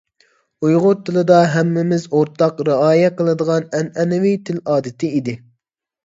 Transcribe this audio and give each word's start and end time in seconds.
بۇ 0.63 0.67
ئۇيغۇر 0.67 0.95
تىلىدا 1.09 1.41
ھەممىمىز 1.55 2.07
ئورتاق 2.19 2.63
رىئايە 2.69 3.09
قىلىدىغان 3.19 3.67
ئەنئەنىۋى 3.81 4.31
تىل 4.49 4.63
ئادىتى 4.73 5.11
ئىدى. 5.19 5.37